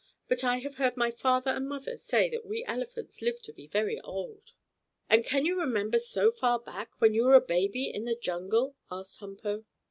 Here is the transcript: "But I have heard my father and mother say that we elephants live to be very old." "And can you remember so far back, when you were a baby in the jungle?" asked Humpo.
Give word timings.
"But 0.27 0.43
I 0.43 0.57
have 0.57 0.77
heard 0.77 0.97
my 0.97 1.11
father 1.11 1.51
and 1.51 1.69
mother 1.69 1.95
say 1.95 2.27
that 2.31 2.43
we 2.43 2.65
elephants 2.65 3.21
live 3.21 3.39
to 3.43 3.53
be 3.53 3.67
very 3.67 3.99
old." 4.01 4.53
"And 5.11 5.23
can 5.23 5.45
you 5.45 5.59
remember 5.61 5.99
so 5.99 6.31
far 6.31 6.59
back, 6.59 6.99
when 6.99 7.13
you 7.13 7.25
were 7.25 7.35
a 7.35 7.39
baby 7.39 7.85
in 7.87 8.05
the 8.05 8.15
jungle?" 8.15 8.75
asked 8.91 9.19
Humpo. 9.19 9.63